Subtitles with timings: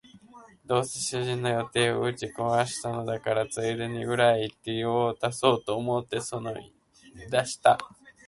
[0.65, 6.71] どうせ主人の予定は打ち壊したのだから、ついでに裏へ行って用を足そうと思ってのそのそ這い
[7.29, 7.77] 出した